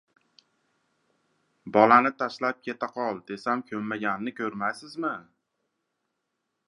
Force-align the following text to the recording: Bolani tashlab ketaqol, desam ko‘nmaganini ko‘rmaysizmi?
Bolani 1.75 2.11
tashlab 2.23 2.63
ketaqol, 2.69 3.21
desam 3.27 3.61
ko‘nmaganini 3.69 4.35
ko‘rmaysizmi? 4.41 5.13